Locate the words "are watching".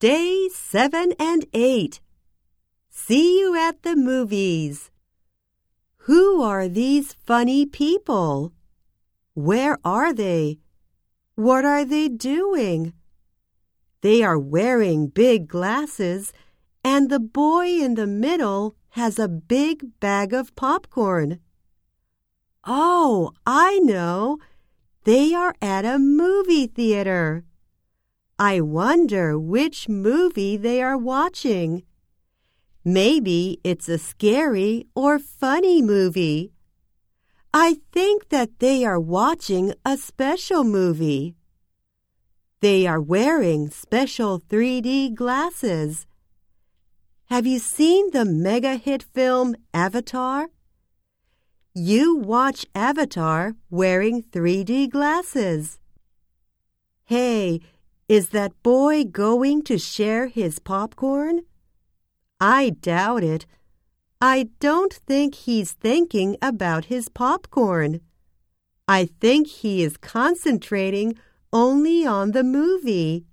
30.80-31.82, 38.82-39.74